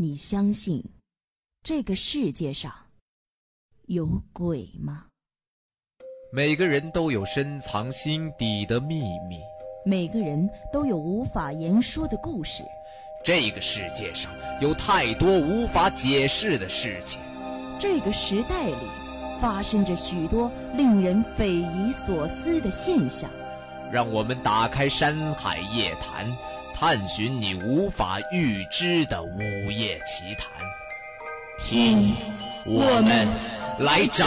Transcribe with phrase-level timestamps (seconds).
[0.00, 0.80] 你相信
[1.64, 2.72] 这个世界上
[3.86, 5.06] 有鬼吗？
[6.32, 9.40] 每个人都有深藏心底的秘密，
[9.84, 12.62] 每个人都有无法言说的故事。
[13.24, 14.30] 这个世界上
[14.60, 17.20] 有太多无法解释的事情，
[17.76, 18.86] 这个时代里
[19.40, 23.28] 发生着许多令人匪夷所思的现象。
[23.92, 26.24] 让我们打开《山海夜谈》。
[26.80, 30.48] 探寻你无法预知的午夜奇谈，
[31.58, 32.14] 听，
[32.64, 33.26] 我们
[33.80, 34.24] 来找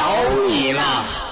[0.50, 1.31] 你了。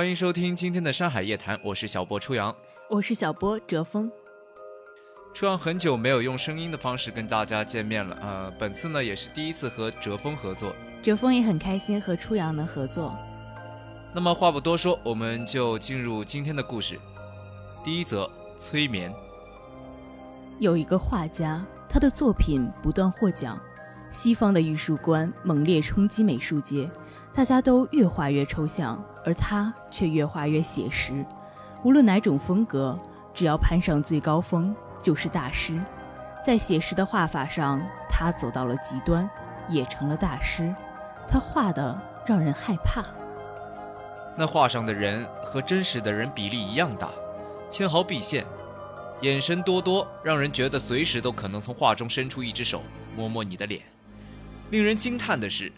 [0.00, 2.56] 欢迎收听今天的《山海夜谈》，我是小波初阳，
[2.88, 4.10] 我是小波哲峰。
[5.34, 13.14] 初阳很久没有用声音的方式跟大家见面了，呃，本次呢也是第一次和哲峰合作，哲峰也很开心和初阳能合作。
[14.14, 16.98] 那么话不多说，我们就进入今天的故事。
[17.84, 18.26] 第一则
[18.58, 19.12] 催眠。
[20.58, 23.60] 有一个画家，他的作品不断获奖，
[24.10, 26.90] 西方的艺术观猛烈冲击美术界。
[27.32, 31.24] 大家都越画越抽象，而他却越画越写实。
[31.84, 32.98] 无论哪种风格，
[33.32, 35.80] 只要攀上最高峰，就是大师。
[36.44, 39.28] 在写实的画法上，他走到了极端，
[39.68, 40.74] 也成了大师。
[41.28, 43.04] 他画的让人害怕。
[44.36, 47.10] 那画上的人和真实的人比例一样大，
[47.68, 48.44] 纤毫毕现，
[49.20, 52.82] 眼神多多，让人觉得随时都可能从画中伸出一只手
[53.16, 53.82] 摸摸你的脸。
[54.70, 55.70] 令人惊叹的是。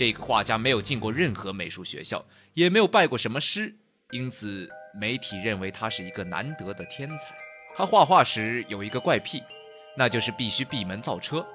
[0.00, 2.24] 这个画家没有进过任何美术学校，
[2.54, 3.76] 也没有拜过什么师，
[4.12, 4.66] 因此
[4.98, 7.34] 媒体认为他是一个难得的天才。
[7.76, 9.42] 他画画时有一个怪癖，
[9.94, 11.46] 那就是必须闭门造车，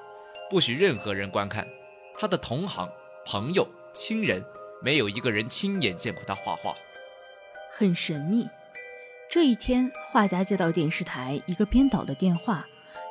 [0.47, 1.67] 不许任何人观看。
[2.15, 2.87] 他的同行、
[3.25, 4.45] 朋友、亲人，
[4.79, 6.75] 没有一个人亲眼见过他画画，
[7.71, 8.47] 很神秘。
[9.27, 12.63] 这一天，画家接到电视台一个编导的电话，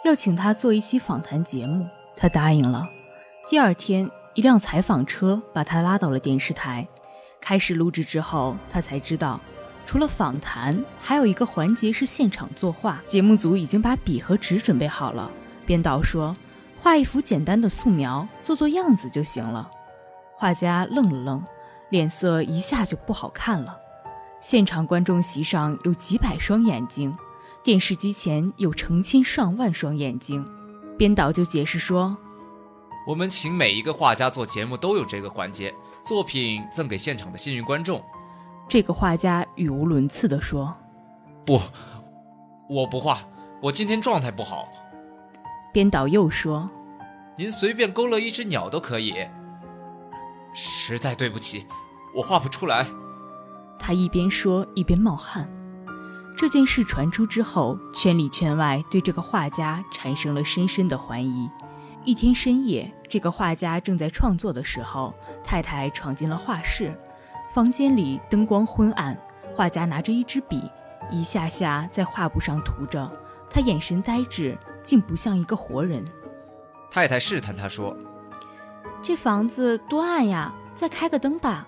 [0.04, 2.86] 要请他做一期访谈节目，他答应了。
[3.50, 4.08] 第二天。
[4.34, 6.86] 一辆采访车把他拉到了电视台，
[7.40, 9.40] 开始录制之后，他才知道，
[9.86, 13.00] 除了访谈，还有一个环节是现场作画。
[13.06, 15.30] 节目组已经把笔和纸准备好了，
[15.64, 16.36] 编导说，
[16.76, 19.70] 画一幅简单的素描，做做样子就行了。
[20.34, 21.44] 画家愣了愣，
[21.90, 23.76] 脸色一下就不好看了。
[24.40, 27.16] 现场观众席上有几百双眼睛，
[27.62, 30.44] 电视机前有成千上万双眼睛，
[30.98, 32.16] 编导就解释说。
[33.06, 38.03] 我们请每一个画家做节目都有这个环节，作品赠给现场的幸运观众。
[38.66, 40.75] 这个画家语无伦次地说
[41.44, 41.60] ：“不，
[42.66, 43.19] 我不画，
[43.60, 44.66] 我今天状态不好。”
[45.70, 46.70] 编导又说
[47.37, 49.14] ：“您随便勾勒一只鸟都可以。”
[50.54, 51.66] 实在对不起，
[52.16, 52.87] 我画不出来。
[53.78, 55.47] 他一边说一边冒汗。
[56.38, 61.50] 这件事传出之后，圈里圈外对这个画家产生了深深的怀疑。
[62.04, 66.94] 一天深夜，这个画家正在创作的时候，太太闯进了画室。
[67.54, 69.19] 房间里灯光昏暗，
[69.54, 70.70] 画家拿着一支笔，
[71.10, 73.10] 一下下在画布上涂着。
[73.48, 76.04] 他眼神呆滞，竟不像一个活人。
[76.91, 77.97] 太太试探他说
[79.03, 81.66] ：“这房子多暗呀，再开个灯吧。”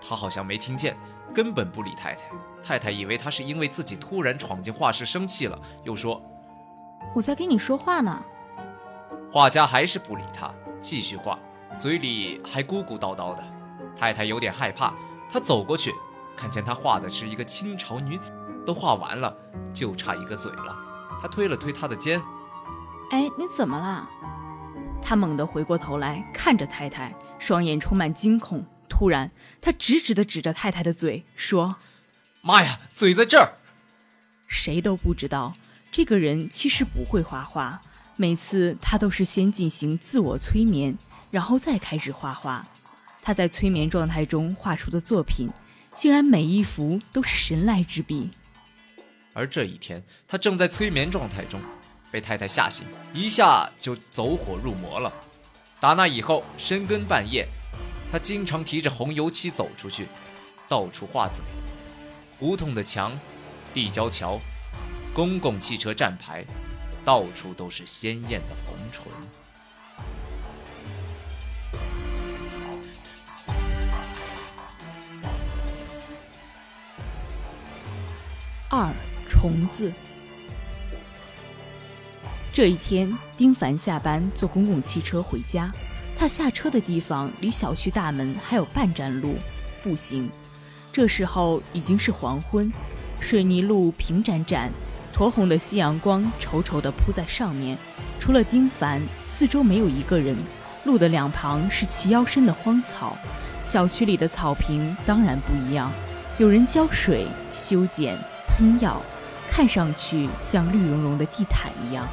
[0.00, 0.96] 他好像没听见，
[1.34, 2.22] 根本不理太太。
[2.62, 6.22] 太太以为他是因为自己突然闯进画室生气了，又说
[7.12, 8.22] ：“我在跟你说话呢。”
[9.36, 11.38] 画家还是不理他，继续画，
[11.78, 13.44] 嘴里还咕咕叨叨的。
[13.94, 14.94] 太太有点害怕，
[15.30, 15.92] 她走过去，
[16.34, 18.32] 看见他画的是一个清朝女子，
[18.64, 19.36] 都画完了，
[19.74, 20.74] 就差一个嘴了。
[21.20, 22.18] 她推了推他的肩
[23.12, 24.08] ：“哎，你怎么了？”
[25.04, 28.64] 他猛地回过头来看着太太，双眼充满惊恐。
[28.88, 29.30] 突然，
[29.60, 31.76] 他直直地指着太太的嘴说
[32.40, 33.52] ：“妈呀，嘴在这儿！”
[34.48, 35.52] 谁都不知道，
[35.92, 37.82] 这个人其实不会画画。
[38.16, 40.96] 每次他都是先进行自我催眠，
[41.30, 42.66] 然后再开始画画。
[43.20, 45.50] 他在催眠状态中画出的作品，
[45.94, 48.30] 竟然每一幅都是神来之笔。
[49.34, 51.60] 而这一天，他正在催眠状态中，
[52.10, 55.12] 被太太吓醒，一下就走火入魔了。
[55.78, 57.46] 打那以后，深更半夜，
[58.10, 60.06] 他经常提着红油漆走出去，
[60.68, 61.44] 到处画嘴，
[62.38, 63.12] 胡同的墙、
[63.74, 64.40] 立交桥、
[65.12, 66.42] 公共汽车站牌，
[67.06, 69.04] 到处都是鲜艳的红唇。
[78.68, 78.92] 二
[79.28, 79.92] 虫子。
[82.52, 85.70] 这一天，丁凡下班坐公共汽车回家，
[86.18, 89.36] 他下车的地方离小区大门还有半站路，
[89.80, 90.28] 步行。
[90.92, 92.72] 这时候已经是黄昏，
[93.20, 94.72] 水泥路平展展，
[95.16, 97.78] 酡红的夕阳光稠稠地铺在上面。
[98.20, 100.36] 除了丁凡，四周没有一个人。
[100.84, 103.16] 路的两旁是齐腰深的荒草，
[103.64, 105.90] 小区里的草坪当然不一样，
[106.38, 108.16] 有人浇水、修剪、
[108.46, 109.00] 喷药，
[109.50, 112.06] 看上去像绿茸茸的地毯一样。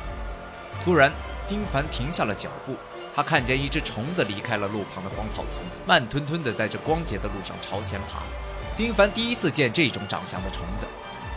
[0.83, 1.11] 突然，
[1.45, 2.75] 丁凡停下了脚步。
[3.15, 8.23] 他看见一只虫子离开了路旁的荒草丛，慢吞吞地在这光洁的路上朝前爬。
[8.75, 10.87] 丁凡第一次见这种长相的虫子，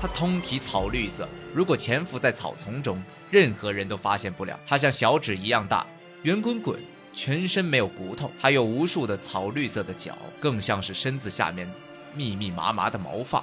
[0.01, 4.59] 它通体草绿色，如果潜伏在草丛中，任何人都发现不了。
[4.67, 5.87] 它像小指一样大，
[6.23, 6.79] 圆滚滚，
[7.15, 11.69] 全身没有骨头，还有无数的草绿色的脚，更像是身子下面
[12.15, 13.43] 密密麻麻的毛发。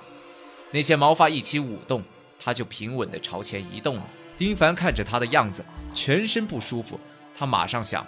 [0.72, 2.04] 那些毛发一起舞动，
[2.40, 4.08] 它就平稳地朝前移动了。
[4.38, 5.64] 丁凡看着它的样子，
[5.94, 7.00] 全身不舒服，
[7.36, 8.06] 他马上想。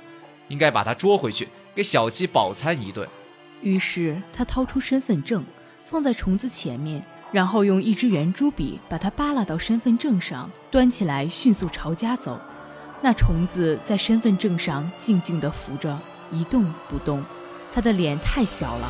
[0.48, 3.10] 应该把他捉回去，给小七饱餐一顿。
[3.64, 5.44] 于是他掏出身份证，
[5.90, 12.40] 放在虫子前面，然后用一支圆珠笔把它扒拉到身份证上，端起来迅速朝家走。
[13.02, 16.00] 那虫子在身份证上静静地浮着，
[16.32, 17.24] 一动不动。
[17.74, 18.90] 他的脸太小了，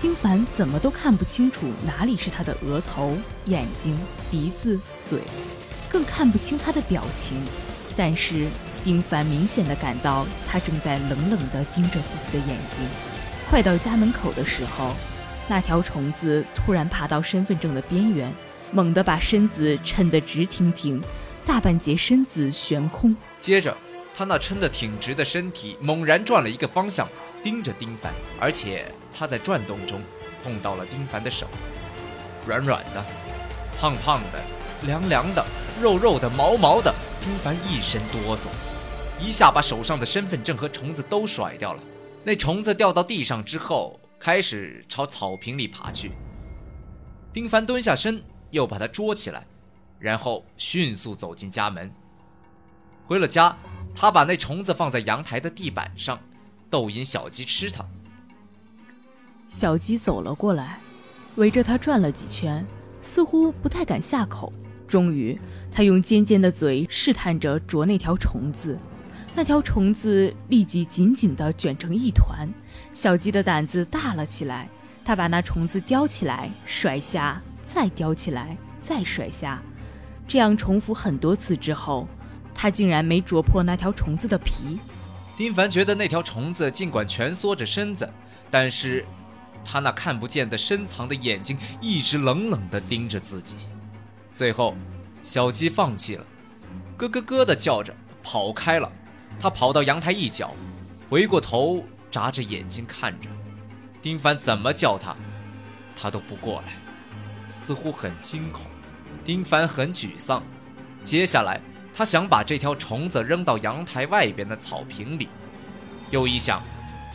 [0.00, 3.16] 丁凡怎么都看不清楚哪里是他的额头、
[3.46, 3.98] 眼睛、
[4.30, 5.20] 鼻子、嘴，
[5.88, 7.36] 更看不清他的表情。
[7.96, 8.46] 但是。
[8.82, 12.82] 丁凡明显的感到，他正在冷冷地盯着自己的眼睛。
[13.50, 14.96] 快到家门口的时候，
[15.50, 18.32] 那条虫子突然爬到身份证的边缘，
[18.70, 21.02] 猛地把身子撑得直挺挺，
[21.44, 23.16] 大半截身子悬空。
[23.40, 23.76] 接着，
[24.16, 27.08] 他那撑得挺直的身体猛然转了一个方向，
[27.42, 28.12] 盯着丁凡。
[28.38, 30.00] 而且，他在转动中
[30.44, 31.48] 碰到了丁凡的手，
[32.46, 33.04] 软软的，
[33.80, 34.40] 胖胖的，
[34.86, 35.44] 凉凉的，
[35.82, 36.94] 肉肉的，毛毛的。
[37.20, 38.46] 丁凡一身哆嗦。
[39.20, 41.82] 一下把手上的身份证和虫子都甩掉了。
[42.22, 46.12] 那虫子掉到地上之后，开始朝草坪里爬去。
[47.32, 49.46] 丁凡蹲下身，又把它捉起来，
[49.98, 51.90] 然后迅速走进家门。
[53.06, 53.56] 回了家，
[53.94, 56.20] 他把那虫子放在阳台的地板上，
[56.68, 57.82] 逗引小鸡吃它。
[59.48, 60.78] 小鸡走了过来，
[61.36, 62.64] 围着它转了几圈，
[63.00, 64.52] 似乎不太敢下口。
[64.86, 65.40] 终于，
[65.72, 68.78] 它用尖尖的嘴试探着啄那条虫子。
[69.34, 72.48] 那条虫子立即紧紧地卷成一团，
[72.92, 74.68] 小鸡的胆子大了起来。
[75.04, 79.60] 它把那虫子叼起来，甩下，再叼起来，再甩下，
[80.28, 82.06] 这样重复很多次之后，
[82.54, 84.78] 它竟然没啄破那条虫子的皮。
[85.36, 88.08] 丁凡觉得那条虫子尽管蜷缩着身子，
[88.50, 89.04] 但是
[89.64, 93.56] 它那看不见的深藏的眼睛一直冷冷地盯着自己。
[94.34, 94.76] 最后，
[95.22, 96.24] 小鸡放弃了，
[96.98, 98.90] 咯咯咯地叫着跑开了。
[99.40, 100.52] 他跑到阳台一角，
[101.08, 103.26] 回过头，眨着眼睛看着
[104.02, 105.16] 丁凡，怎么叫他，
[105.96, 106.74] 他都不过来，
[107.48, 108.66] 似乎很惊恐。
[109.24, 110.42] 丁凡很沮丧。
[111.02, 111.58] 接下来，
[111.94, 115.26] 他想把这条虫子扔到阳台外边的草坪里，
[116.10, 116.62] 又一想，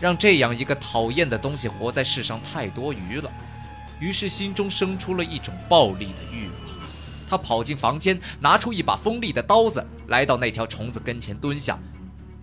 [0.01, 3.31] 让这样一个讨厌的东西活在世上太多余了，
[3.99, 6.55] 于是心中生出了一种暴力的欲望。
[7.29, 11.77] 他跑进房间，拿出一把锋利的刀子，来到那条虫子跟前蹲下。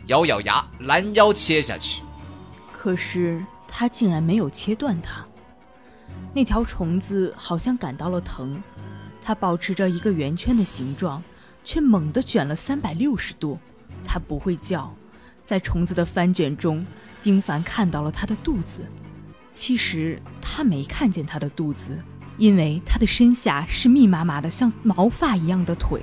[0.07, 2.03] 咬咬牙，拦腰切下去。
[2.73, 5.25] 可是他竟然没有切断它。
[6.35, 8.63] 那条虫子好像感到了疼，
[9.23, 11.23] 它保持着一个圆圈的形状，
[11.65, 13.59] 却猛地卷了三百六十度。
[14.05, 14.93] 它不会叫。
[15.45, 16.85] 在虫子的翻卷中，
[17.23, 18.87] 丁凡看到了它的肚子。
[19.53, 21.99] 其实他没看见它的肚子，
[22.39, 26.01] 因为它的身下是密麻麻的像毛发一样的腿，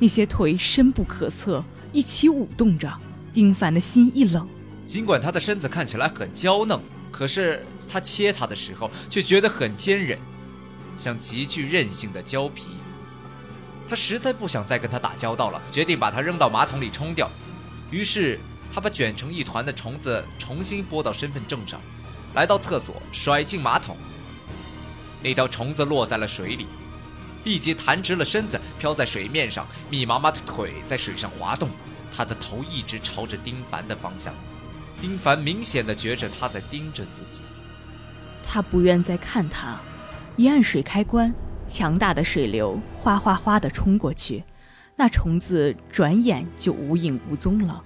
[0.00, 2.92] 那些腿深不可测，一起舞动着。
[3.38, 4.48] 丁凡的心一冷，
[4.84, 6.76] 尽管他的身子看起来很娇嫩，
[7.08, 10.18] 可是他切他的时候却觉得很坚韧，
[10.96, 12.64] 像极具韧性的胶皮。
[13.88, 17.30] 他实在不想再跟他打交道了，决定把他扔到马桶里冲掉。
[17.92, 18.40] 于是
[18.74, 21.80] 他把卷成一团的虫子重新拨到身份证上，
[22.34, 23.96] 来到厕所甩进马桶。
[25.22, 26.66] 那条虫子落在了水里，
[27.44, 31.70] 立即弹直了身子，飘在水面上，密麻麻的腿在水上滑动。
[32.12, 34.34] 他的头一直朝着丁凡的方向，
[35.00, 37.42] 丁凡明显的觉着他在盯着自己。
[38.42, 39.78] 他不愿再看他，
[40.36, 41.34] 一按水开关，
[41.66, 44.42] 强大的水流哗哗哗的冲过去，
[44.96, 47.84] 那虫子转眼就无影无踪了。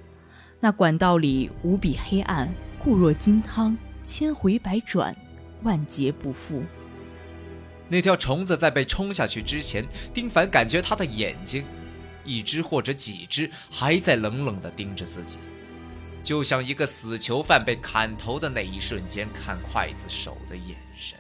[0.61, 2.49] 那管道里无比黑暗，
[2.79, 5.15] 固若金汤，千回百转，
[5.65, 6.63] 万劫不复。
[7.89, 11.65] 那条虫子在被冲下去之前，丁凡感觉他的眼睛，
[12.25, 15.39] 一只或者几只，还在冷冷地盯着自己，
[16.23, 21.19] 就像一个死囚犯被砍头的那一瞬间看刽子手的眼神。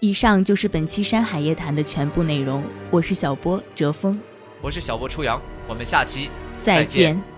[0.00, 2.64] 以上就是本期《山海夜谈》的全部内容。
[2.90, 4.18] 我是小波哲峰，
[4.60, 6.28] 我是小波初阳，我们下期
[6.60, 7.31] 再见。